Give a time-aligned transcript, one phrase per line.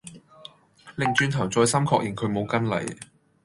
[0.97, 2.97] 擰轉頭再三確認佢冇跟嚟